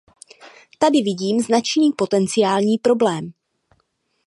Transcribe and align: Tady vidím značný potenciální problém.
Tady 0.79 1.01
vidím 1.03 1.39
značný 1.41 1.91
potenciální 1.97 2.77
problém. 2.77 3.33